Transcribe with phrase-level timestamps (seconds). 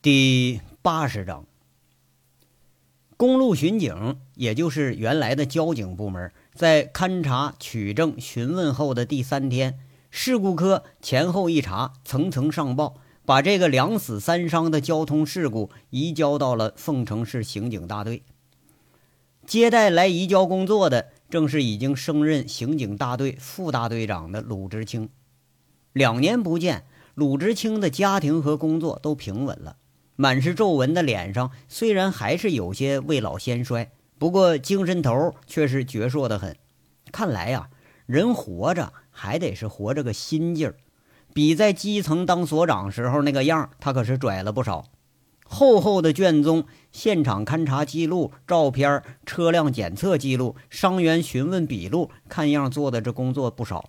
[0.00, 1.44] 第八十章，
[3.16, 18.22] 公路巡警，也就是原来的交警部门，在勘查、取证、询问后的第三天，事故科前后一查，层层上报，把这个两死三伤的交通事故移交到了凤城市刑警大队。
[19.44, 25.08] 接待来移交工作的，正是已经升任刑警大队副大队长的鲁智清。
[25.92, 26.84] 两年不见，
[27.16, 29.74] 鲁智清的家庭和工作都平稳了。
[30.20, 36.56] 满是皱纹的脸上，虽然还是有些未老先衰，不过精神头却是矍铄的很。
[37.12, 37.68] 看来呀，
[38.04, 40.74] 人活着还得是活着个心劲儿，
[41.32, 44.86] 比在基层当所长时候那个样，他可是拽了不少。
[45.44, 53.88] 厚厚的卷宗、现场勘查记录、照片、车辆检测记录、伤员询问笔录，看样做的这工作不少。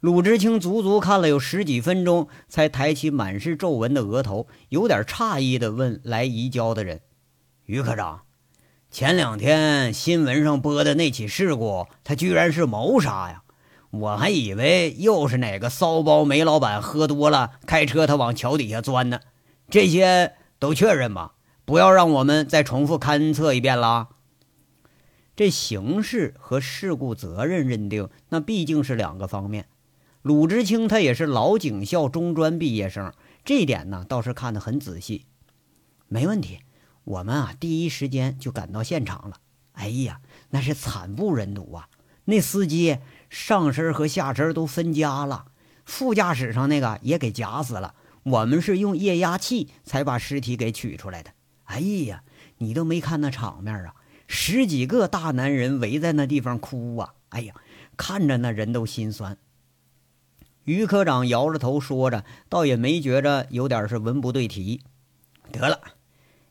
[0.00, 7.00] 鲁智清足足看了有十几分钟，才抬起满是皱纹的额头，有点诧异地问来移交的人
[7.64, 8.22] ：“于科长，
[8.90, 13.42] 前两天新闻上播的那起事故，他居然是谋杀呀！
[13.90, 19.20] 我还以为又是哪个骚包煤老板喝多了，开车他往桥底下钻呢。
[19.70, 21.32] 这些都确认吗？
[21.64, 24.10] 不要让我们再重复勘测一遍了。
[25.34, 29.66] 这刑事和事故责任认定，那毕竟是两个方面。”
[30.26, 33.12] 鲁智清他也是老警校中专毕业生，
[33.44, 35.24] 这点呢倒是看得很仔细。
[36.08, 36.58] 没问题，
[37.04, 39.36] 我们啊第一时间就赶到现场了。
[39.74, 41.88] 哎呀，那是惨不忍睹啊！
[42.24, 42.98] 那司机
[43.30, 45.44] 上身和下身都分家了，
[45.84, 47.94] 副驾驶上那个也给夹死了。
[48.24, 51.30] 我们是用液压器才把尸体给取出来的。
[51.66, 52.24] 哎呀，
[52.58, 53.94] 你都没看那场面啊！
[54.26, 57.14] 十几个大男人围在那地方哭啊！
[57.28, 57.54] 哎呀，
[57.96, 59.38] 看着那人都心酸。
[60.66, 64.82] 于科长摇着头说着，倒也没觉着有点是文不对题。
[65.52, 65.78] 得了，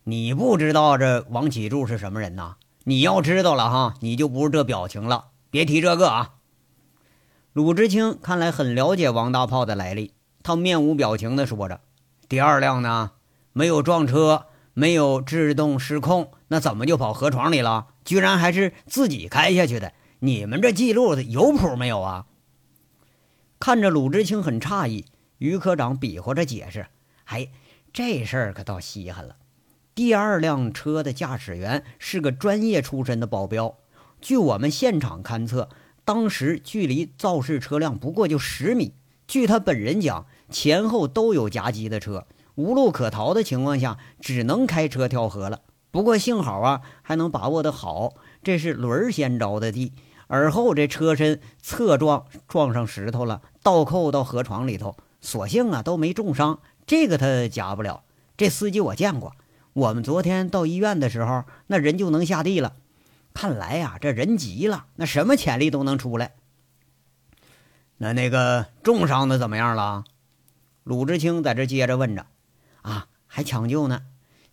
[0.06, 2.56] 你不知道这王启柱是什么人呐？
[2.86, 5.26] 你要知道了哈，你就不是这表情了。
[5.50, 6.36] 别提这个啊！
[7.52, 11.82] 鲁智清看来很了解王大炮的来历，他面无表情地说着
[12.30, 13.12] ：“第二辆呢，
[13.52, 17.88] 没有撞车，没有制动失控，那怎么就跑河床里了？
[18.06, 19.92] 居然还是自己开下去的？
[20.20, 22.28] 你们这记录有谱没有啊？”
[23.66, 25.06] 看着鲁智清很诧异，
[25.40, 26.86] 于科长比划着解释
[27.26, 27.48] ：“哎，
[27.92, 29.38] 这事儿可倒稀罕了。
[29.96, 33.76] 第二辆车的驾驶员是个专业出身的保镖。
[34.22, 35.70] 据我们现场勘测，
[36.04, 38.94] 当时距离肇事车辆不过就十米。
[39.28, 45.62] 据他本人讲，前后都有夹击的车，无路可逃的情况下，只能开车跳河了。
[45.90, 49.94] 不过幸好啊，还能把握得好，这是轮儿先着的地。”
[50.28, 58.04] 而后这车身侧撞撞上石头了，倒扣到河床里头，所幸啊都没重伤，这个他夹不了。
[58.38, 59.36] 这司机我见过，
[59.74, 62.76] 我们昨天到医院的时候，那人就能下地了。
[63.34, 66.34] 看来呀，这人急了，那什么潜力都能出来。
[67.98, 70.04] 那那个重伤的怎么样了？
[70.84, 72.26] 鲁智清在这接着问着。
[72.82, 74.02] 啊，还抢救呢，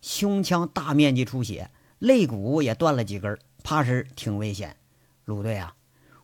[0.01, 4.77] 胸腔大面积出血，肋骨也断了几根，怕是挺危险。
[5.25, 5.75] 鲁队啊，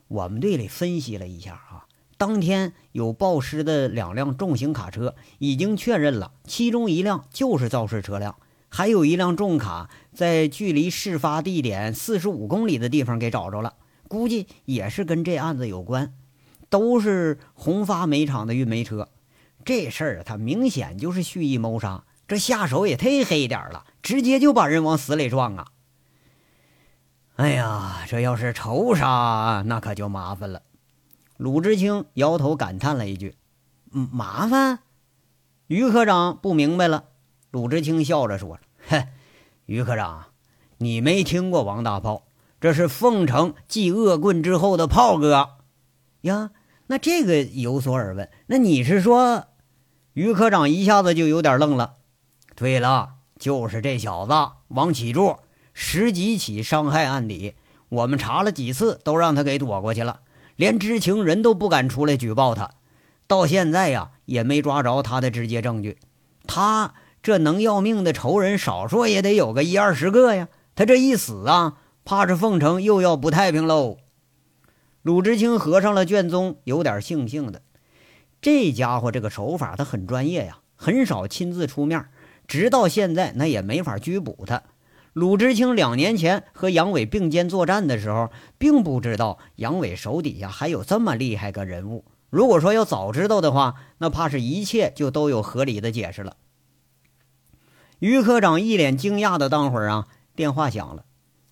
[0.08, 1.86] 我们队里分析了一下啊，
[2.18, 8.36] 当天有报失的两辆重型卡车已经确认了，其中一辆就是肇事车辆，
[8.68, 13.76] 还有一辆重卡在距离事发地点四十五公里的地方给找着了，
[14.10, 16.14] 估计也是跟这案子有关，
[16.70, 19.08] 都是宏发煤厂的运煤车。
[19.64, 25.68] 这事儿他明显就是蓄意谋杀，这下手也忒黑点了，直接就把人往死里撞啊！
[27.40, 30.62] 哎呀，这要是仇杀，那可就麻烦了。
[31.38, 33.38] 鲁智青摇头感叹了一句
[33.96, 34.80] ：“嗯，麻烦。”
[35.68, 37.06] 于科长不明白了。
[37.50, 39.08] 鲁智青笑着说：“嘿，
[39.66, 40.26] 于科长，
[40.80, 42.24] 你没听过王大炮？
[42.60, 45.52] 这是凤城继恶棍之后的炮哥
[46.24, 46.52] 呀。
[46.88, 48.30] 那这个有所耳闻。
[48.48, 49.46] 那你是说？”
[50.12, 51.96] 于科长一下子就有点愣了。
[52.58, 54.34] 对了，就是这小子
[54.68, 55.38] 王启柱。
[55.82, 57.56] 十几起伤害案底，
[57.88, 60.20] 我们查了几次，都让他给躲过去了，
[60.58, 62.72] 连知情人都不敢出来举报他。
[63.28, 65.98] 到现在呀，也没抓着他的直接证据。
[66.46, 70.50] 他这能要命的仇人，少说也得有个一二十个呀。
[70.76, 74.00] 他这一死啊，怕是凤城又要不太平喽。
[75.02, 77.62] 鲁智清合上了卷宗，有点悻悻的。
[78.42, 82.06] 这家伙这个手法，他很专业呀，很少亲自出面，
[82.46, 84.62] 直到现在，那也没法拘捕他。
[85.20, 92.06] 鲁智清两年前和杨伟并肩作战的时候，并不知道杨伟手底下还有这么厉害个人物。
[92.30, 96.38] 如果说要早知道的话，那怕是一切就都有合理的解释了。
[98.00, 100.08] 于科长一脸惊讶的当会儿啊，
[100.38, 101.04] 电话响了。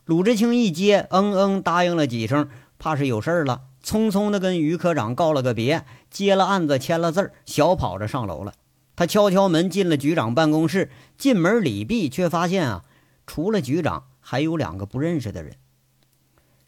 [0.05, 2.47] 鲁智清一接，嗯嗯答应了几声，
[2.79, 8.53] 怕是有事儿了，匆匆的跟于科长告了个别，接了案子，签了字儿，小跑着上楼了。
[8.95, 12.85] 他敲敲门，进了局长办公室，进门礼毕，却发现啊，
[13.27, 15.57] 除了局长，还有两个不认识的人。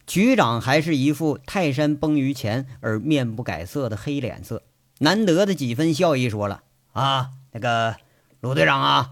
[0.06, 4.64] 局长还是一副泰山崩于前而面不改色的黑脸色，
[5.00, 6.64] 难得的几分笑意，说了
[6.94, 7.96] ：“啊，那个
[8.42, 9.12] 鲁队长啊，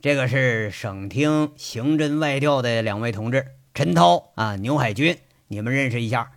[0.00, 5.18] 这个是省厅刑侦外调的两位同志，陈涛啊，牛海军，
[5.48, 6.32] 你们认识一下。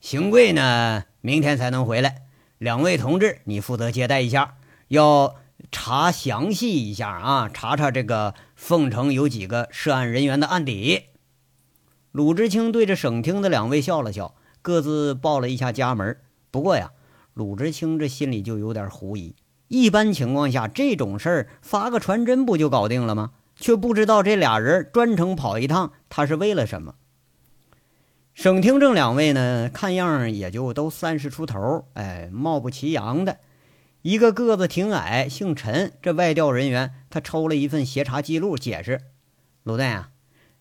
[0.00, 2.22] 邢贵呢，明天才能回来。
[2.58, 4.56] 两位同志，你负责接待一下，
[4.88, 5.36] 要
[5.70, 8.34] 查详细一下啊，查查这个
[8.66, 11.02] 凤城有几个涉案人员的案底。”
[12.12, 16.16] 鲁智清对着省厅的两位笑了笑，各自报了一下家门。
[16.50, 16.92] 不过呀，
[17.34, 19.36] 鲁智清这心里就有点狐疑。
[19.68, 23.32] 一般情况下，这种事儿发个传真不就搞定了吗？
[23.54, 26.94] 却不知道这俩人专程跑一趟，他是为了什么？
[28.32, 33.40] 省厅这两位呢，看样也就都三十出头，哎，貌不齐扬的。
[34.04, 39.00] 一个个子挺矮，姓陈，这外调人员，他抽了一份协查记录，解释
[39.64, 40.10] ：“鲁蛋啊。”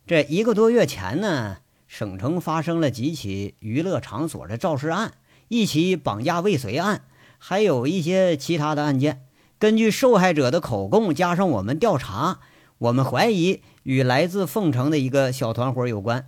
[0.07, 5.16] 这一个多月前呢，省城发生了几起娱乐场所的肇事案，
[5.50, 7.04] 一起绑架未遂案，
[7.38, 9.25] 还有一些其他的案件。
[9.60, 12.40] 根据受害者的口供，加上我们调查，
[12.78, 16.28] 我们怀疑与来自凤城的一个小团伙有关。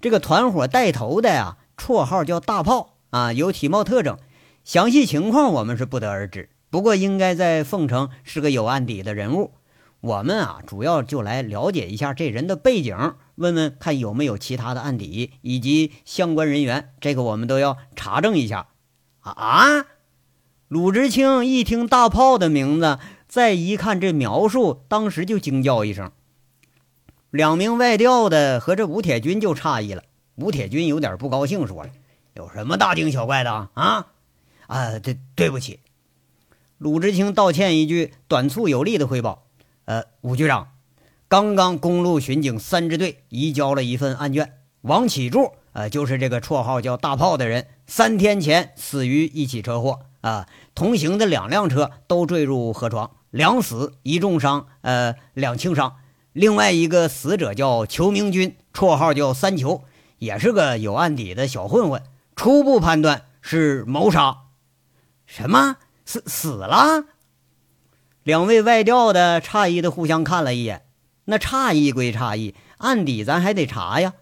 [0.00, 4.16] 这个团伙带头的呀，绰号叫大炮啊，有体貌特征，
[4.62, 6.50] 详细情况我们是不得而知。
[6.72, 9.52] 不过应该在凤城是个有案底的人物。
[10.00, 18.68] 我们啊，主要就来了解一下这人的背景，问问看有没有其他的案底以及相关人员，这个我们都要查证一下。
[19.20, 19.86] 啊啊！
[20.68, 22.98] 鲁智清一听大炮的名字，
[23.28, 26.10] 再一看这描述，当时就惊叫一声。
[27.30, 30.04] 两名外调的和这吴铁军就诧异了。
[30.36, 31.90] 吴铁军有点不高兴，说了
[32.34, 34.06] ：“有什么大惊小怪的啊？
[34.66, 35.78] 啊，对，对不起。”
[36.82, 39.44] 鲁智清道歉一句，短促有力的汇报。
[39.84, 40.72] 呃，吴局长，
[41.28, 55.94] 刚刚公路巡警三支队移交了一份案卷，王启柱，呃，就是这个绰号叫大炮的人，三天前死于一起车祸，啊，同行的两辆车都坠入河床，两死一重伤，呃，两轻伤。
[56.32, 59.84] 另外一个死者叫裘明军，绰号叫三球，
[60.18, 62.02] 也是个有案底的小混混，
[62.34, 64.38] 初步判断是谋杀。
[65.26, 65.76] 什么？
[66.04, 67.04] 死死了？
[68.22, 70.84] 两位外调的诧异的互相看了一眼，
[71.24, 74.14] 那诧异归诧异，案底咱还得查呀。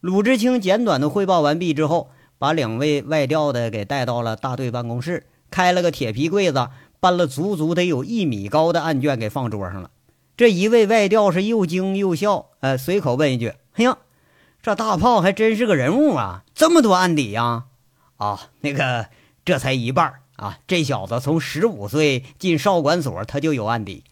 [0.00, 6.68] 鲁智清简短的汇报完毕之后，把两位外调的给带到了大队办公室，开了个铁皮柜子，
[7.00, 9.90] 搬了足足得有一米高的案卷给放桌上了。
[10.38, 13.98] 这一位外调是又惊又笑，呃，随口问一句：“哎呀，
[14.62, 17.64] 这大炮还真是个人物啊，这么多案底呀！”
[18.16, 19.08] 啊，那个，
[19.44, 24.04] 这才一半啊，这小子从十五岁进少管所，他就有案底。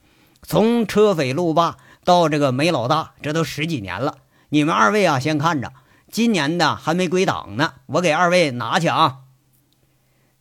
[0.42, 4.18] 从车匪路霸到这个煤老大，这都十几年了。
[4.50, 5.72] 你们二位啊，先看着，
[6.12, 7.72] 今年的还没归档呢。
[7.86, 9.20] 我给二位拿去啊。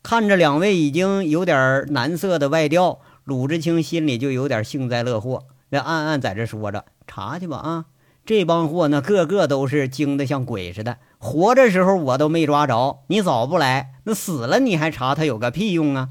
[0.03, 7.85] 看着两位已经有点难色的外调，鲁智清心里就有点幸灾乐祸，那暗暗在这说着：“查去吧啊！
[8.25, 16.09] 这帮货那个个都是精的像鬼似的。”活着时候我都没抓着，你早不来，那死了你还查他有个屁用啊！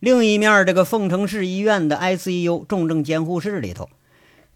[0.00, 3.90] 另一面，这个凤城市医院的 ICU 重症监护室里头，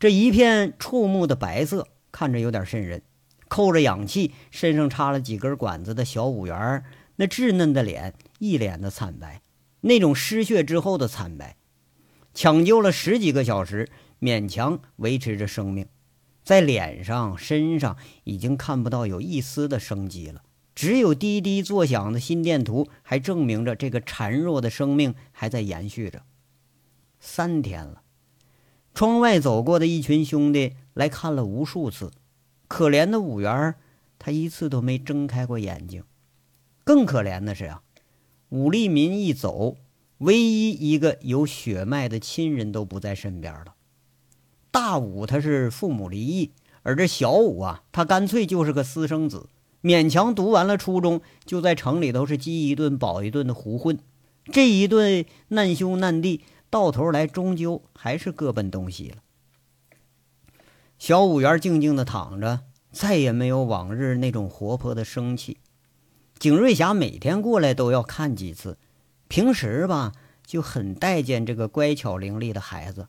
[0.00, 3.02] 这一片触目的白色，看着有点瘆人。
[3.48, 6.82] 扣着氧气，身上插了几根管子的小五元，
[7.16, 9.42] 那稚嫩的脸一脸的惨白，
[9.82, 11.56] 那种失血之后的惨白。
[12.32, 15.86] 抢救了十几个小时，勉强维持着生命。
[16.42, 20.42] 在脸上、身上已经看不到有一丝的生机了，
[20.74, 26.22] 只有滴滴作响的心电图还证明着这个孱弱的生命还在延续着。
[27.20, 28.02] 三天了，
[28.92, 32.10] 窗外走过的一群兄弟来看了无数次，
[32.66, 33.76] 可怜的五元，
[34.18, 36.02] 他一次都没睁开过眼睛。
[36.82, 37.82] 更可怜的是啊，
[38.48, 39.76] 武立民一走，
[40.18, 43.76] 唯一一个有血脉的亲人都不在身边了。
[44.72, 46.50] 大武他是父母离异，
[46.82, 49.48] 而这小武啊，他干脆就是个私生子，
[49.82, 53.98] 勉强读完了初中，就在城里头是饥一顿饱一顿的胡混。
[54.46, 59.18] 这一顿难兄难弟，到头来终究还是各奔东西了。
[60.98, 62.60] 小五元静静的躺着，
[62.90, 65.58] 再也没有往日那种活泼的生气。
[66.38, 68.78] 景瑞霞每天过来都要看几次，
[69.28, 70.12] 平时吧
[70.46, 73.08] 就很待见这个乖巧伶俐的孩子。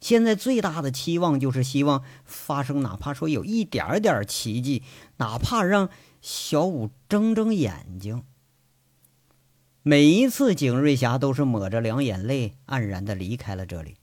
[0.00, 4.82] 现在最大的期望就是希望发生，哪怕说有一点点奇迹，
[5.18, 5.90] 哪怕让
[6.22, 8.22] 小五睁睁眼睛。
[9.82, 13.96] 每一次，景瑞霞都是抹着两眼泪，黯然的离开了这里。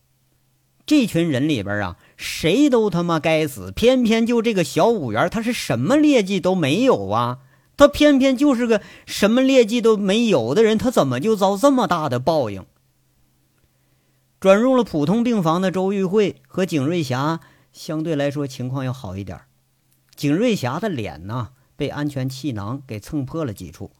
[0.85, 7.39] 这群人里边啊，谁都他妈该死，偏偏就这个小五元，他是什么劣迹都没有啊！
[7.75, 12.65] 他偏偏就是个什么劣迹都没有的人，他怎么就遭这么大的报应？
[14.39, 17.39] 转入了普通病房的周玉慧和景瑞霞
[17.73, 19.41] 相对来说情况要好一点。
[20.15, 23.91] 景瑞霞的脸呢，被安全气囊给蹭破了几处。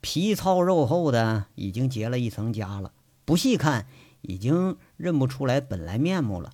[0.00, 2.92] 皮糙肉厚的，已经结了一层痂了。
[3.24, 3.86] 不细看，
[4.22, 6.50] 已经认不出来本来面目了。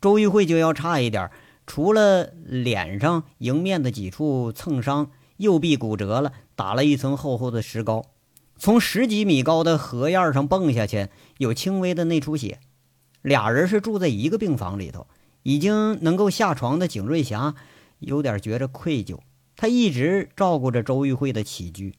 [0.00, 1.30] 周玉慧就要差一点，
[1.66, 8.04] 除了脸上迎面的几处蹭伤，右臂骨折了，打了一层厚厚的石膏。
[8.60, 12.60] 从十几米高的河沿上蹦下去，有轻微的内出血。
[13.22, 15.06] 俩人是住在一个病房里头，
[15.44, 17.54] 已经能够下床的景瑞霞
[18.00, 19.20] 有点觉着愧疚，
[19.56, 21.94] 他一直照顾着周玉慧的起居。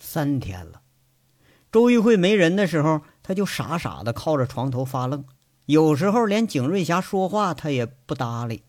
[0.00, 0.80] 三天了，
[1.70, 5.22] 周玉慧没人的时候，他就傻傻的靠着床头发愣。
[5.66, 8.62] 有时候连景瑞霞说话，他也不搭理。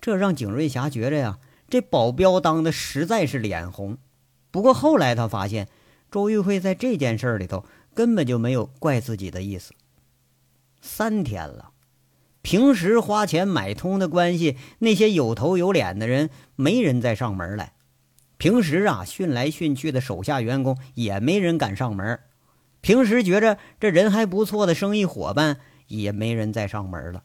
[0.00, 1.38] 这让景瑞霞觉着呀，
[1.68, 3.98] 这保镖当的实在是脸红。
[4.56, 5.68] 不过后来他发现，
[6.10, 9.74] 周玉慧在这件事里头根本就没有怪自己的意思。
[10.80, 11.72] 三天了，
[12.40, 17.74] 平时花钱买通的关系，那些有头有脸的人，没人再上门来。
[18.38, 22.18] 平时啊，训来训去的手下员工也没人敢上门。
[22.80, 25.58] 平时觉着这人还不错的生意伙伴，
[25.88, 27.24] 也没人再上门了。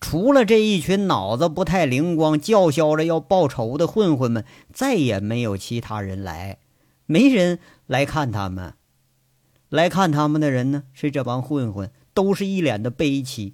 [0.00, 6.58] 除了这一群脑子不太灵光、叫嚣着要报仇的混混们，再也没有其他人来。
[7.14, 8.74] 没人来看他们，
[9.68, 13.52] 来看他们的人呢，是这帮混混，都是一脸的悲戚。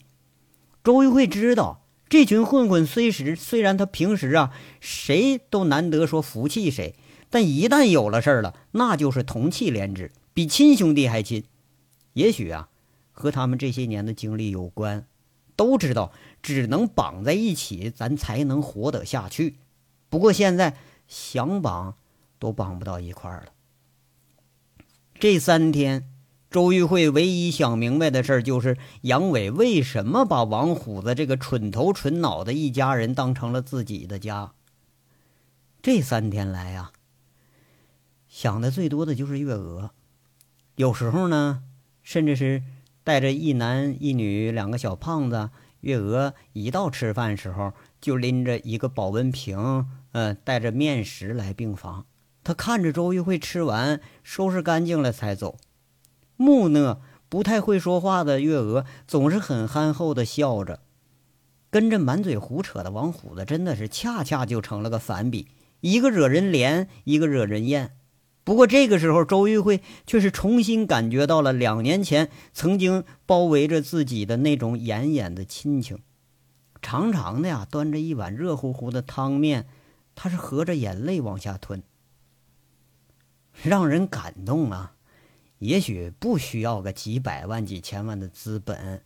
[0.83, 1.85] 周玉慧知道。
[2.09, 4.51] 这群混混虽时虽然他平时啊
[4.81, 6.95] 谁都难得说服气谁，
[7.29, 11.45] 但一旦有了事儿了，那就是同气连枝，比亲兄弟还亲。
[12.15, 12.71] 也许啊，
[13.13, 15.07] 和他们这些年的经历有关，
[15.55, 16.13] 都知道
[16.43, 19.59] 只能绑在一起，咱才能活得下去。
[20.09, 21.95] 不过现在想绑
[22.41, 23.53] 都绑不到一块儿了。
[25.21, 26.09] 这三天。
[26.51, 34.53] 周玉慧唯一想明白的事儿，就是杨伟为什么把王虎子这个蠢头蠢脑的一家人当成了自己的家。
[35.81, 36.91] 这三天来呀，
[38.27, 39.93] 想的最多的就是月娥，
[40.75, 41.63] 有时候呢，
[42.03, 42.65] 甚至是
[43.05, 45.51] 带着一男一女两个小胖子。
[45.83, 52.07] 月娥一到吃饭时候，就拎着一个保温瓶，嗯，带着面食来病房。
[52.43, 55.59] 他看着周玉慧吃完，收拾干净了才走。
[56.37, 60.81] 木讷、不太会说话的月娥总是很憨厚的笑着，
[61.71, 65.49] 跟着满嘴胡扯的王虎子真的是恰恰就成了个反比，
[65.81, 67.97] 一个惹人怜，一个惹人厌。
[68.43, 75.99] 不过这个时候，周玉慧却是重新感觉到了两年前曾经包围着自己的那种奄奄的亲情。
[76.83, 79.69] 长长的呀，端着一碗热乎乎的汤面，
[80.15, 81.83] 他是合着眼泪往下吞，
[83.63, 84.95] 让人感动啊。
[85.59, 89.03] 也许不需要个几百万、几千万的资本，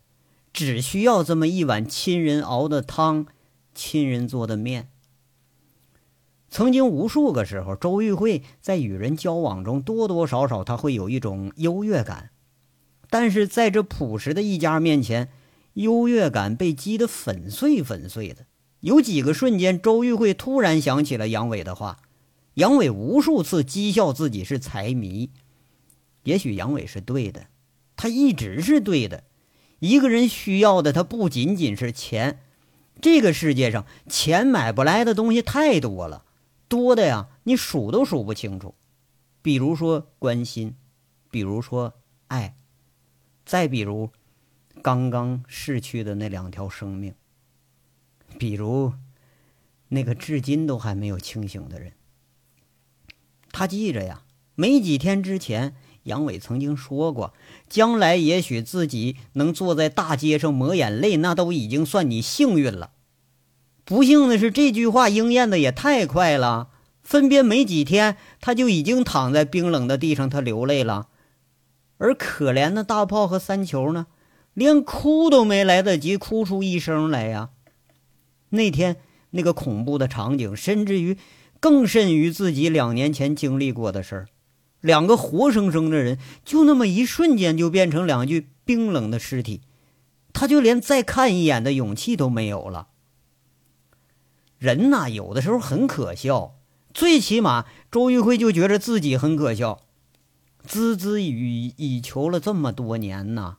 [0.53, 3.25] 只需要这么一碗亲人熬的汤，
[3.73, 4.89] 亲人做的面。
[6.49, 12.29] 曾经无数个时候，周玉慧在与人交往中，多多少少他会有一种优越感，
[13.09, 15.29] 但是在这朴实的一家面前，
[15.73, 18.45] 优越感被击得粉碎粉碎的。
[18.79, 21.97] 有几个瞬间，周玉慧突然想起了杨伟的话，
[22.55, 25.29] 杨伟无数次讥笑自己是财迷。
[26.23, 27.47] 也许杨伟是对的，
[27.95, 29.23] 他一直是对的。
[29.79, 32.41] 一个人需要的，他不仅仅是钱。
[33.01, 36.25] 这个世界上，钱买不来的东西太多了，
[36.69, 38.73] 多的呀，你数都数不清楚。
[39.41, 40.75] 比如说关心，
[41.29, 41.93] 比如说
[42.27, 42.55] 爱，
[43.45, 44.09] 再比如
[44.81, 47.13] 刚刚逝去的那两条生命，
[48.39, 48.93] 比如
[49.89, 51.91] 那个至今都还没有清醒的人。
[53.55, 54.23] 他记着呀，
[54.55, 55.75] 没几天之前。
[56.03, 57.33] 杨伟曾经说过
[57.67, 62.91] ：“将来也许自己能坐在大街上抹眼泪，那都已经算你幸运了。”
[63.85, 66.67] 不幸的是，这句话应验的也太快了。
[67.01, 71.07] 分别没几天，他就已经躺在冰冷的地上，他流泪了。
[71.97, 74.07] 而可怜的大炮和三球呢，
[74.53, 77.49] 连哭都没来得及哭出一声来呀。
[78.49, 78.97] 那天
[79.31, 81.17] 那个恐怖的场景，甚至于
[81.65, 84.27] 更甚于自己两年前经历过的事儿。
[84.81, 89.61] 两个活生生的人，就那么一瞬间就变成两具冰冷的尸体。
[90.31, 92.89] 他就连再看一眼的勇气都没有了。
[94.59, 96.53] 人呐，有的时候很可笑，
[96.93, 99.81] 最起码周玉辉就觉得自己很可笑，
[100.67, 103.57] 孜孜以以求了这么多年呐，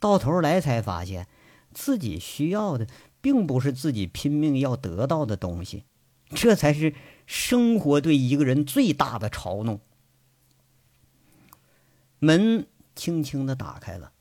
[0.00, 1.26] 到头来才发现，
[1.74, 2.86] 自己需要的
[3.20, 5.84] 并不是自己拼命要得到的东西，
[6.30, 6.94] 这才是
[7.32, 9.80] 生活对一个人最大的嘲弄。
[12.18, 14.12] 门轻轻的打开了，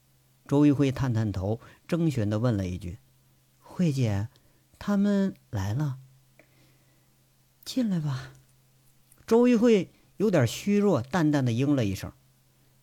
[0.48, 3.00] 周玉慧探探头，征询的问了一句
[3.60, 4.30] ：“慧姐，
[4.80, 5.98] 他们来了。”
[7.66, 8.32] 进来吧。
[9.28, 12.14] 周玉慧有点虚弱，淡淡的应了一声。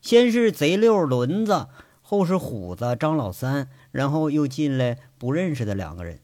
[0.03, 1.69] 先是贼六轮子，
[2.03, 6.21] 后是虎子张老三，然后又进来不认识的两个人。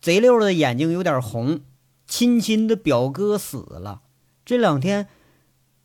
[0.00, 1.60] 贼六的眼睛有点红，
[2.10, 4.02] 亲亲的表哥死了，
[4.44, 5.06] 这两天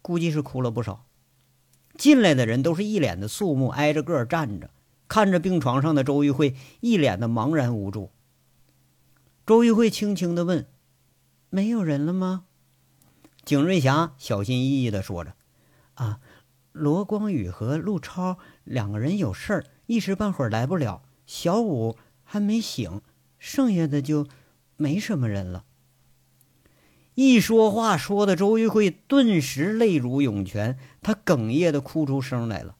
[0.01, 1.05] 估计是哭了不少。
[1.95, 4.71] 进来的人都是一脸的肃穆，挨着个站着，
[5.07, 8.09] 看着病床上的周玉慧，一脸的茫然无助。
[9.45, 10.65] 周玉慧轻轻的问。
[11.51, 12.45] 没有人了吗？
[13.45, 15.35] 景瑞霞小心翼翼的说着
[15.93, 16.19] ：“啊，
[16.71, 21.03] 罗光宇和陆超两个人有事儿，一时半会儿来不了。
[21.27, 23.01] 小五还没醒，
[23.37, 24.27] 剩下的就
[24.75, 25.65] 没什么人了。”
[27.15, 32.75] 一说话，说的周玉慧顿时泪如涌泉，她哽咽的哭出声来了。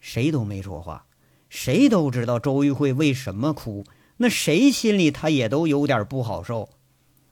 [0.00, 1.04] 谁都没说话，
[1.50, 3.84] 谁都知道周玉慧为什么哭，
[4.16, 6.70] 那谁心里他也都有点不好受。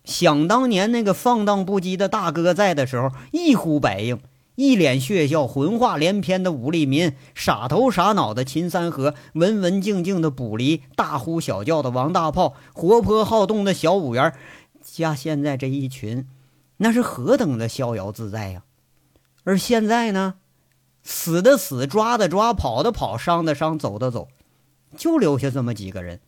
[0.05, 4.21] 想当年那个放荡不羁的大哥在的时候，一呼百应，
[4.57, 14.35] 一脸血笑，浑话连篇的武立民，傻头傻脑的秦三河，文文静静的卜离，大呼小叫的王大炮，活泼好动的小五元，
[14.85, 16.29] 加现在这一群，
[16.77, 18.65] 那是何等的逍遥自在呀！
[19.43, 20.35] 而现在呢，
[21.03, 24.29] 死的死，抓的抓，跑的跑，伤的伤，走的走，
[24.97, 26.21] 就留下这么几个人，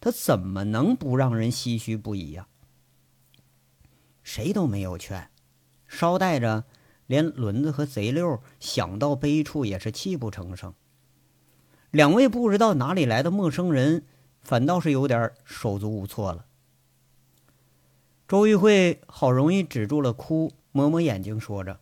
[0.00, 2.46] 他怎么能不让人唏嘘不已呀？
[4.22, 5.30] 谁都没有劝，
[5.86, 6.64] 捎带着
[7.06, 10.74] 连轮子和贼六想到悲处也是泣不成声。
[11.90, 14.04] 两位不知道哪里来的陌生人，
[14.42, 16.45] 反倒是有点手足无措了。
[18.28, 21.78] 周玉慧好容易止住了哭，抹抹眼睛，说着：“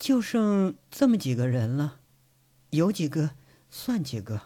[0.00, 2.00] 就剩这么几个人了，
[2.70, 3.30] 有几个
[3.70, 4.42] 算几个。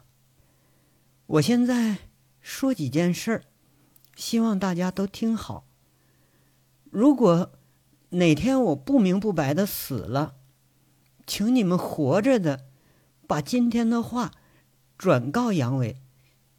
[1.26, 1.98] 我现在
[2.40, 3.44] 说几件事儿，
[4.14, 5.66] 希望大家都听好。”
[6.90, 7.52] 如果
[8.10, 10.34] 哪天我不明不白的死了，
[11.26, 12.66] 请你们活着的
[13.26, 14.32] 把今天的话
[14.98, 16.02] 转告杨伟，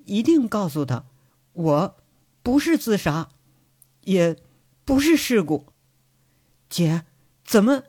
[0.06, 1.06] 一定告诉他，
[1.54, 1.98] 我
[2.42, 3.30] 不是自杀，
[4.04, 4.38] 也
[4.86, 5.68] 不是事故。
[6.70, 7.06] 姐，
[7.44, 7.84] 怎么？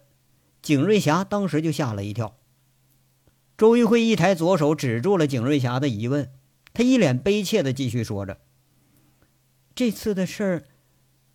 [0.61, 2.39] 景瑞霞当时就吓了一跳。
[3.57, 6.33] 周玉辉一抬左手指住了景瑞霞的疑问，
[6.73, 8.41] 他一脸悲切的继续说着
[9.75, 10.65] ：“这次的事儿。”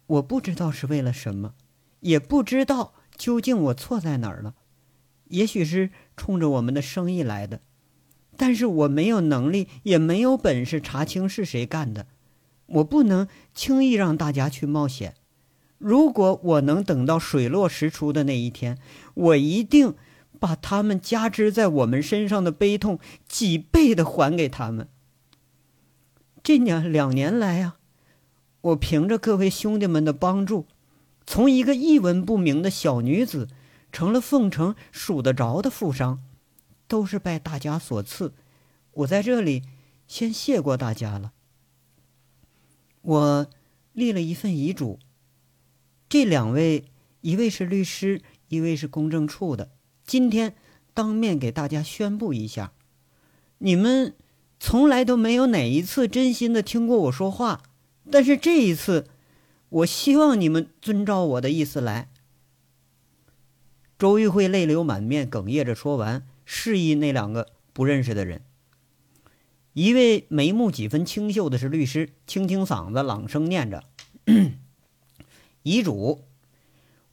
[0.07, 1.55] 我不知道是为了什么，
[1.99, 4.55] 也不知道究竟我错在哪儿了。
[5.25, 7.59] 也许是冲着我们的生意来的，
[8.37, 12.07] 但是我没有能力，也没有本事查清是谁干的。
[12.67, 15.15] 我不能轻易让大家去冒险。
[15.77, 18.77] 如果我能等到水落石出的那一天，
[19.13, 19.95] 我一定
[20.39, 24.87] 把他们加之在我们身上的悲痛几倍的还给他们。
[26.43, 27.77] 这两两年来啊。
[28.61, 30.65] 我凭着各位兄弟们的帮助，
[31.25, 33.47] 从一个一文不名的小女子，
[33.93, 36.19] 成了凤城数得着的富商，
[36.87, 38.33] 都是拜大家所赐。
[38.91, 39.63] 我在这里
[40.07, 41.31] 先谢过大家了。
[43.07, 43.47] 我
[43.93, 44.99] 立了一份遗嘱，
[46.09, 46.83] 这两位，
[47.21, 49.71] 一位是律师，一位是公证处的，
[50.05, 50.53] 今天
[50.93, 52.73] 当面给大家宣布一下。
[53.59, 54.13] 你们
[54.59, 57.63] 从来都没有哪一次真心的听过我说话。
[58.11, 59.07] 但是这一次，
[59.69, 62.09] 我希望你们遵照我的意思来。
[63.97, 68.41] 周玉慧泪流满面，哽咽着说完，示意那两个不认识的人。
[69.77, 73.83] 一位眉目几分清秀的是律师，清清嗓子，朗声念着
[75.61, 76.23] ：“遗嘱，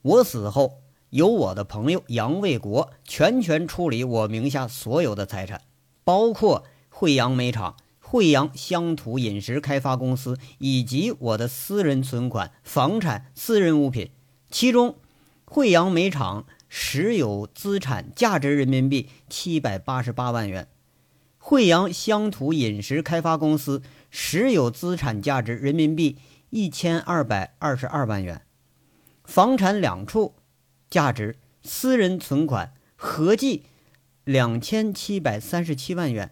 [0.01, 5.61] 我死后，由我的朋友杨卫国全权处理我名下所有的财产，
[6.03, 14.09] 包括惠阳煤厂。”惠阳乡土饮食开发公司以及我的私人存款、房产、私人物品，
[14.49, 14.95] 其中
[15.43, 20.67] 惠阳煤厂实有资产价值人民币七百八十八万元，
[21.47, 26.17] 惠阳乡土饮食开发公司实有资产价值人民币
[26.49, 28.41] 一千二百二十二万元，
[29.25, 30.33] 房产两处，
[30.89, 33.61] 价值私人存款合计
[34.23, 36.31] 两千七百三十七万元。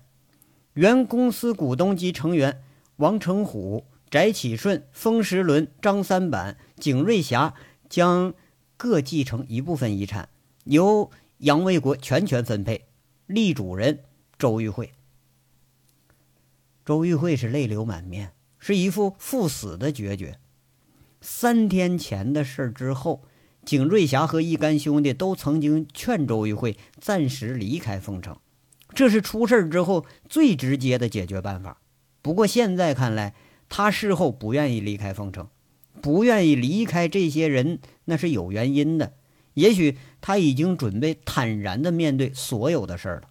[0.74, 2.64] 原公司股东及成员
[2.96, 7.54] 王成虎、翟启顺、封时伦、张三板、景瑞霞
[7.88, 8.34] 将
[8.76, 10.30] 各继承一部分遗产，
[10.64, 12.88] 由杨卫国全权分配。
[13.28, 14.00] 立主人
[14.40, 14.92] 周玉慧。
[16.86, 20.38] 周玉慧是泪流满面，是一副赴死的决绝。
[21.22, 23.24] 三天前的事之后，
[23.66, 28.38] 景瑞霞和一干兄弟都曾经劝周玉慧暂时离开凤城，
[28.94, 31.80] 这是出事之后最直接的解决办法。
[32.22, 33.34] 不过现在看来，
[33.70, 35.48] 他事后不愿意离开凤城，
[36.02, 39.14] 不愿意离开这些人，那是有原因的。
[39.54, 43.30] 也许他已经准备坦然的面对所有的事儿了。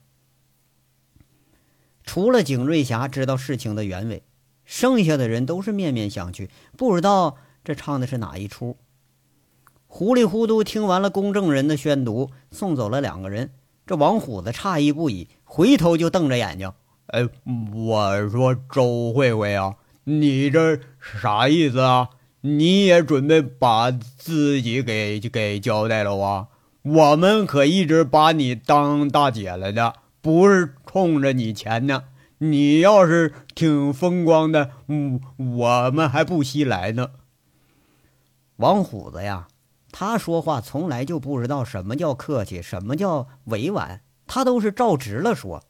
[2.04, 4.22] 除了景瑞霞知道事情的原委，
[4.64, 8.76] 剩下的人都是面面相觑，不知道这唱的是哪一出。
[9.86, 13.50] 糊里糊涂听完了公证人的宣读，送走了两个人。
[13.86, 16.72] 这王虎子诧异不已，回头就瞪着眼睛
[17.08, 17.28] ：“哎，
[17.74, 22.10] 我说周慧慧啊，你这啥意思啊？
[22.40, 26.48] 你也准备把自己给给交代了啊？
[26.82, 32.05] 我们可一直把你当大姐了的。”不是冲着你钱呢，
[32.37, 37.12] 你要是挺风光的，嗯，我们还不稀来呢。
[38.57, 39.48] 王虎子呀，
[39.90, 45.62] 他说话从来就不知道什么叫客气，什么叫委婉，他都是照直了说。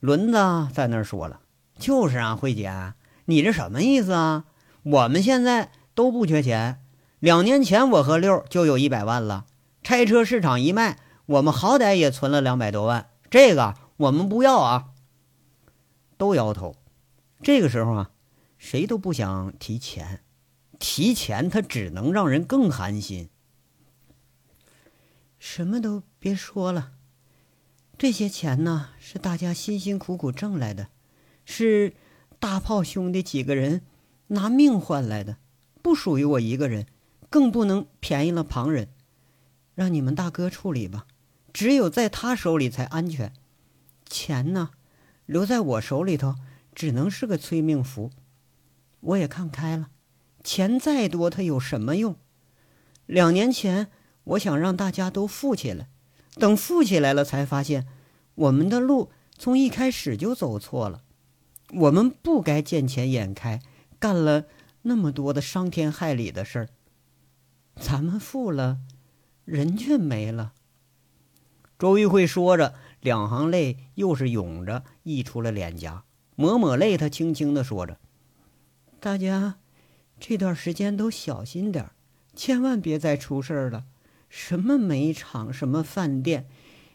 [0.00, 1.42] 轮子在那儿说了，
[1.78, 2.94] 就是啊，慧姐，
[3.26, 4.46] 你这什么意思啊？
[4.82, 6.80] 我们现在都不缺钱，
[7.20, 9.44] 两年前我和六就有一百万了，
[9.84, 13.06] 拆车市场一卖，我们好歹也存了两百多万。
[13.30, 14.90] 这个我们不要啊！
[16.16, 16.76] 都摇头。
[17.42, 18.10] 这个时候啊，
[18.58, 20.22] 谁都不想提钱，
[20.78, 23.28] 提钱他只能让人更寒心。
[25.38, 26.92] 什么都别说了，
[27.98, 30.88] 这些钱呢是大家辛辛苦苦挣来的，
[31.44, 31.94] 是
[32.38, 33.82] 大炮兄弟几个人
[34.28, 35.36] 拿命换来的，
[35.82, 36.86] 不属于我一个人，
[37.28, 38.88] 更不能便宜了旁人。
[39.74, 41.06] 让你们大哥处理吧。
[41.52, 43.32] 只有在他手里才安全，
[44.14, 44.70] 钱呢，
[45.26, 46.36] 留在我手里头
[46.72, 48.12] 只能是个催命符。
[49.00, 49.90] 我也看开了，
[50.44, 52.16] 钱再多，它有什么用？
[53.06, 53.90] 两年前，
[54.22, 55.88] 我想让大家都富起来，
[56.36, 57.88] 等富起来了，才发现
[58.36, 61.02] 我们的路从一开始就走错了。
[61.70, 63.60] 我们不该见钱眼开，
[63.98, 64.44] 干了
[64.82, 66.68] 那么多的伤天害理的事儿。
[67.74, 68.78] 咱们富了，
[69.44, 70.52] 人却没了。
[71.76, 76.04] 周玉慧说着，两行泪又是涌着溢出了脸颊。
[76.36, 77.98] 抹抹泪，他轻轻的说着
[78.98, 79.56] ：“大家
[80.18, 81.90] 这段时间都小心点
[82.34, 83.84] 千万别再出事儿了。
[84.30, 86.46] 什么煤厂，什么饭店，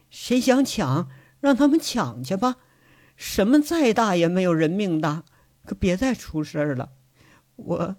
[0.09, 1.09] 谁想抢，
[1.41, 2.55] 让他们抢去吧。
[3.15, 5.23] 什么再大也没有人命大，
[5.63, 6.89] 可别再出事儿了。
[7.55, 7.95] 我，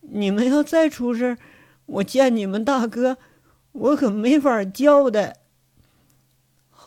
[0.00, 1.38] 你们要再出事儿，
[1.86, 3.18] 我见你们大哥，
[3.72, 5.38] 我可没法交代。”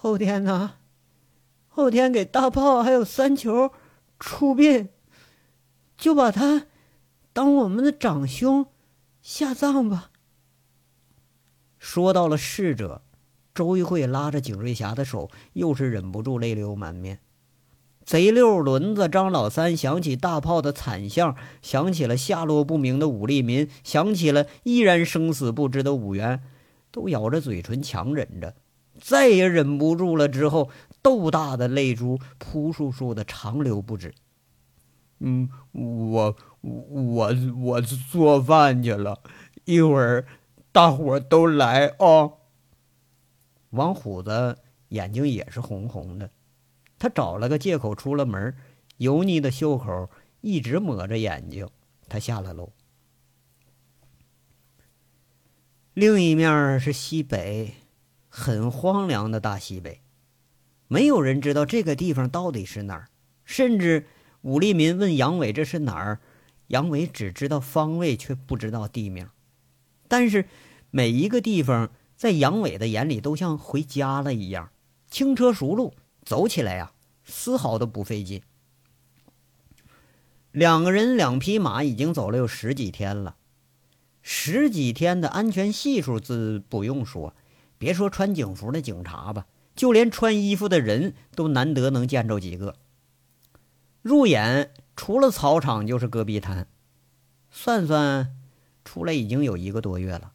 [0.02, 0.76] 后天呢？
[1.68, 3.74] 后天给大炮还有三球
[4.18, 4.88] 出殡，
[5.98, 6.68] 就把他
[7.34, 8.68] 当我们的长兄
[9.22, 10.10] 下葬吧。
[11.78, 13.02] 说到了逝者，
[13.54, 17.20] 周玉慧拉着景瑞霞的手，又是忍不住泪流满面。
[18.06, 26.42] 贼六轮子、张老三想起大炮的惨相，想起了下落不明的武立民，想起了依然生死不知的武元，
[26.90, 28.56] 都咬着嘴唇强忍着。
[29.00, 30.70] 再也忍不住了，之后
[31.02, 34.14] 豆大的泪珠扑簌簌的长流不止。
[35.20, 39.22] 嗯，我我我做饭去了，
[39.66, 40.26] 一会儿
[40.72, 42.32] 大伙都来啊。
[43.72, 44.58] 王虎子
[44.90, 46.32] 眼睛也是红红的，
[46.98, 48.56] 他找了个借口出了门，
[48.98, 50.10] 油腻的袖口
[50.42, 51.68] 一直抹着眼睛。
[52.08, 52.72] 他下了楼。
[55.94, 57.74] 另一面是西北。
[58.40, 60.00] 很荒凉的大西北，
[60.88, 63.10] 没有人知道这个地方到底是哪儿。
[63.44, 64.08] 甚至
[64.44, 66.22] 武立民问杨伟这是哪儿，
[66.68, 69.28] 杨伟只知道方位，却不知道地名。
[70.08, 70.46] 但是
[70.90, 74.72] 每一个地方在杨伟的眼里都像回家了一样，
[75.12, 76.94] 轻车熟路，走起来呀
[77.26, 78.42] 丝毫都不费劲。
[80.52, 83.36] 两个人两匹马已经走了有十几天了，
[84.22, 87.36] 十几天的安全系数自不用说。
[87.80, 92.76] 别说穿警服的警察吧，就连穿衣服的人都难得能见着几个。
[94.04, 96.68] 入眼除了草场就是戈壁滩，
[97.50, 98.36] 算算
[98.86, 100.34] 出来已经有一个多月了。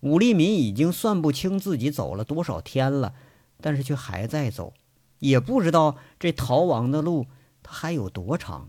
[0.00, 3.14] 武立民已经算不清自己走了多少天了，
[3.62, 4.74] 但是却还在走，
[5.20, 7.26] 也不知道这逃亡的路
[7.62, 8.68] 他还有多长。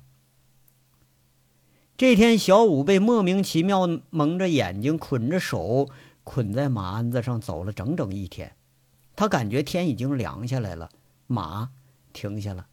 [1.97, 5.89] 这天，小五被莫名其妙蒙着眼睛，捆着手，
[6.25, 8.57] 捆在马鞍子上走了整整一天。
[9.15, 10.89] 他感觉天已经凉下来了，
[11.27, 11.71] 马
[12.11, 12.67] 停下了，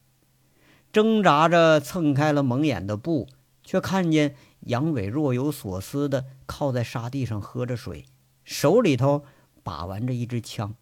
[0.93, 3.29] 挣扎着蹭开了蒙眼的布，
[3.63, 8.07] 却看见杨伟若有所思的靠在沙地上喝着水，
[8.43, 9.25] 手里头
[9.63, 10.75] 把玩着一支枪。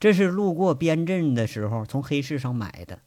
[0.00, 3.00] 这是路过边镇的时候从黑市上买的。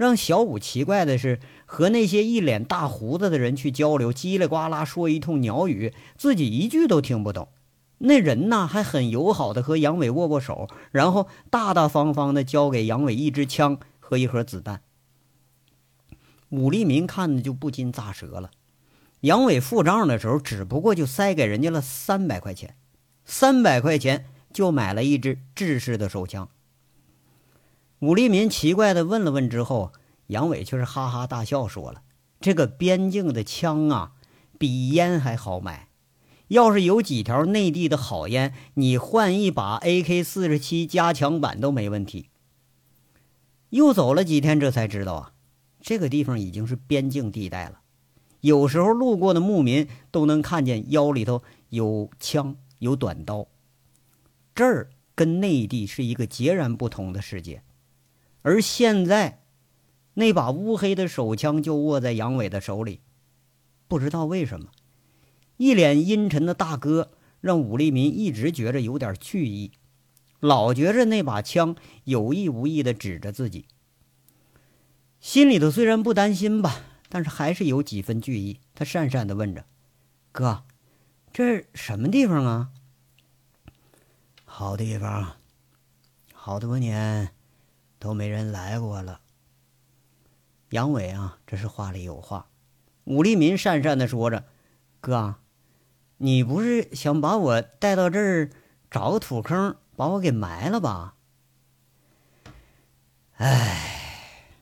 [0.00, 7.48] 让小五奇怪的是，和那些一脸大胡子的人去交流，叽里呱啦说一通鸟语，自己一句都听不懂。
[7.98, 14.80] 那人呢，还很友好的和杨伟握握手，然后大大方方的交给杨伟一支枪和一盒子弹。
[16.48, 18.50] 武立民看的就不禁咂舌了。
[19.20, 22.74] 杨伟付账的时候，只不过就塞给人家了三百块钱，
[23.26, 26.48] 三百块钱就买了一支制式的手枪。
[28.00, 29.92] 武立民奇怪的问了问之后，
[30.28, 32.02] 杨伟却是哈哈大笑，说了
[32.40, 34.12] ：“这个边境的枪啊，
[34.58, 35.88] 比烟还好买。
[36.48, 42.30] 要是有几条内地的好烟，你换一把 AK 四十七加强版都没问题。”
[43.68, 45.32] 又走了几天，这才知道啊，
[45.82, 47.82] 这个地方已经是边境地带了。
[48.40, 53.46] 有时候路过的牧民都能看见腰里头有枪、有短刀。
[54.54, 57.62] 这儿跟内地是一个截然不同的世界。
[58.42, 59.42] 而现在，
[60.14, 63.00] 那把乌黑的手枪就握在杨伟的手里。
[63.86, 64.68] 不知道为什么，
[65.56, 69.72] 一脸阴沉的大哥让武立民一直觉着有点惧意，
[70.40, 73.66] 老觉着那把枪有意无意的指着自己。
[75.20, 78.60] 心里头虽然不担心吧，但是还是有几分惧意。
[78.74, 79.66] 他讪讪的问着
[80.32, 80.64] ：“哥，
[81.32, 82.70] 这什么地方啊
[84.46, 85.36] ？”“好地方，
[86.32, 87.32] 好多年。”
[88.00, 89.20] 都没人来过了。
[90.70, 92.48] 杨伟啊，这是话里有话。
[93.04, 94.44] 武立民讪讪的说着
[95.00, 95.36] ：“哥，
[96.16, 98.50] 你不是想把我带到这儿
[98.90, 101.16] 找个土坑把我给埋了吧？”
[103.36, 104.54] 唉，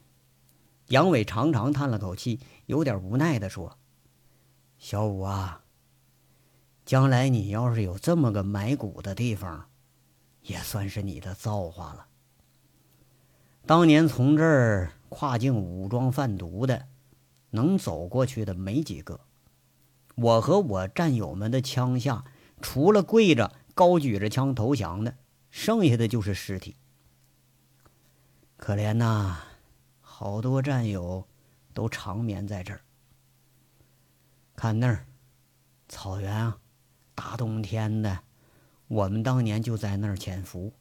[0.89, 3.79] 杨伟长长叹了口气，有点无奈的说
[4.79, 5.63] ：“小五啊，
[6.85, 9.69] 将来你要是有这么个埋骨的地方，
[10.43, 12.07] 也算是你的造化了。”
[13.69, 16.87] 当年从这儿跨境武装贩毒的，
[17.51, 19.21] 能走过去的没几个。
[20.15, 22.25] 我和我战友们的枪下，
[22.63, 25.15] 除了跪着高举着枪投降的，
[25.51, 26.77] 剩下的就是尸体。
[28.57, 29.37] 可怜呐，
[30.01, 31.29] 好多战友
[31.75, 32.81] 都长眠在这儿。
[34.57, 35.05] 看那儿，
[35.91, 36.59] 草原啊，
[37.15, 38.21] 大冬天的，
[38.87, 40.73] 我们当年就在那儿潜伏。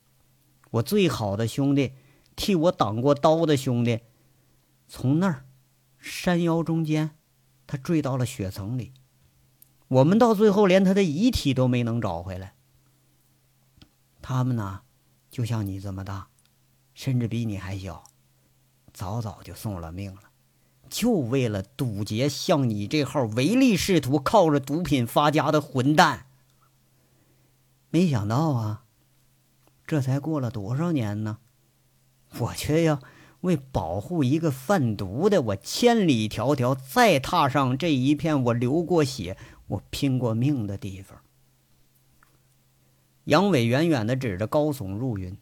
[0.72, 1.92] 我最好的兄弟。
[2.38, 4.02] 替我挡过刀的兄弟，
[4.88, 5.46] 从那儿
[5.98, 7.12] 山腰中间，
[7.66, 8.94] 他坠到了雪层里。
[9.90, 12.54] 我们到最后连他的遗体都没能找回来。
[14.22, 14.82] 他们呢，
[15.32, 16.28] 就像你这么大，
[16.94, 18.04] 甚至比你还小，
[18.94, 20.22] 早早就送了命了，
[20.90, 26.28] 就为了堵截像你这号唯利是图、靠着毒品发家的混蛋。
[27.90, 28.84] 没想到啊，
[29.88, 31.40] 这才过了多少年呢？
[32.40, 33.02] 我却要
[33.42, 41.22] 为保护一个贩毒的，我千里迢迢再踏上这一片我流过血、我拼过命的地方。
[43.26, 45.38] 杨伟远远的指着高耸入云，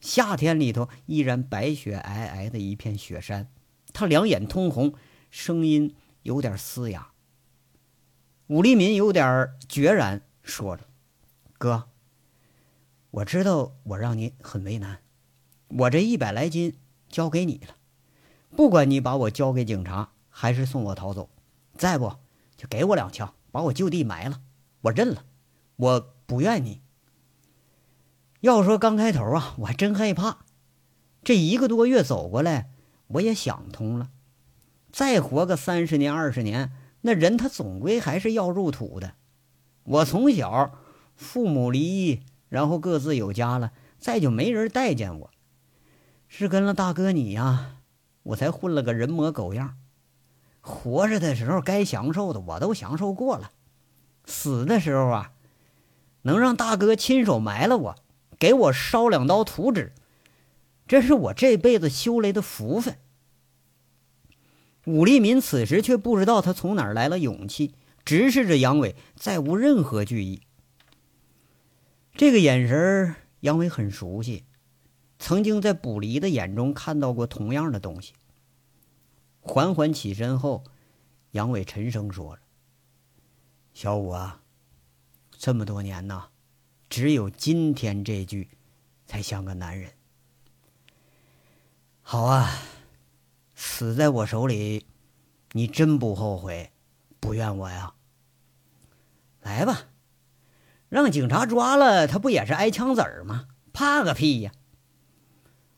[0.00, 3.48] 夏天里头依然白雪皑皑的一片雪山。
[3.92, 4.94] 他两眼通红，
[5.30, 7.12] 声音有点嘶哑。
[8.48, 10.84] 武立民有点决然，说着
[11.58, 11.88] ：“哥，
[13.10, 14.98] 我知道我让你很为难。”
[15.78, 16.76] 我这一百来斤
[17.08, 17.74] 交给你了，
[18.56, 21.30] 不管你把我交给警察，还是送我逃走，
[21.76, 22.16] 再不
[22.56, 24.40] 就给我两枪，把我就地埋了，
[24.82, 25.24] 我认了，
[25.76, 26.82] 我不怨你。
[28.40, 30.38] 要说刚开头啊，我还真害怕，
[31.22, 32.70] 这一个多月走过来，
[33.08, 34.10] 我也想通了，
[34.90, 39.14] 再活个三十年、二十年，那人他总归还是要入土的。
[39.84, 40.78] 我从小
[41.14, 45.30] 父母离异，然后各自有家了，再就没人待见我。
[46.32, 47.78] 是跟了大哥你呀，
[48.22, 49.76] 我才混了个人模狗样。
[50.60, 53.50] 活着的时候该享受的我都享受过了，
[54.24, 55.32] 死的时候啊，
[56.22, 57.96] 能让大哥亲手埋了我，
[58.38, 59.92] 给我烧两刀图纸，
[60.86, 62.96] 这是我这辈子修来的福分。
[64.86, 70.42] 武立民此时却不知道他从哪儿来了勇气，直视着杨伟，再无任何惧意。
[72.14, 74.44] 这个眼神杨伟很熟悉。
[75.20, 78.14] 曾经在卜离的眼中看到过同样的东西。
[79.42, 80.64] 缓缓起身后，
[81.32, 82.40] 杨伟沉声说了
[83.72, 84.40] ：“小五啊，
[85.30, 86.28] 这么多年呐，
[86.88, 88.48] 只有今天这句，
[89.06, 89.92] 才像个男人。
[92.00, 92.50] 好啊，
[93.54, 94.86] 死在我手里，
[95.52, 96.72] 你真不后悔，
[97.20, 97.94] 不怨我呀？
[99.42, 99.82] 来吧，
[100.88, 103.48] 让警察抓了，他不也是挨枪子儿吗？
[103.72, 104.52] 怕个屁呀！”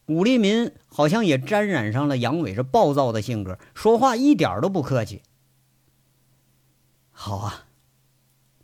[0.07, 5.23] 武立民好像也沾染上了杨伟这暴躁的性格，说话一点都不客气。
[7.11, 7.67] 好啊，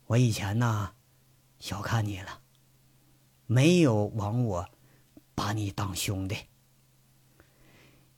[0.06, 0.90] 我以前呢，
[1.60, 2.40] 小看你了，
[3.46, 4.66] 没有枉我
[5.34, 6.36] 把你当兄弟。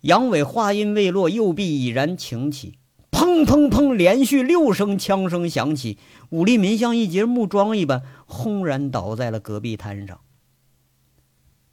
[0.01, 2.79] 杨伟话音未落，右臂已然擎起，
[3.11, 5.99] 砰砰砰，连续六声枪声响起，
[6.31, 10.23] 武立民像一节木桩一般，轰然倒在了戈壁滩上。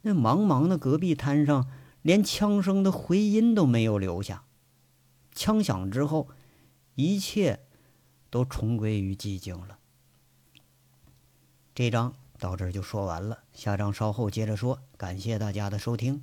[0.08, 1.68] 那茫茫的戈壁滩上，
[2.00, 4.44] 连枪声的回音都没有留下。
[5.34, 6.28] 枪响之后，
[6.94, 7.60] 一切
[8.30, 9.78] 都重归于寂静了。
[11.74, 14.80] 这章到这儿就说完了，下章稍后接着说。
[14.96, 16.22] 感谢大家的收听。